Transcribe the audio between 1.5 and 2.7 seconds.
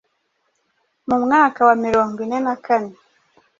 wa mirongo ine na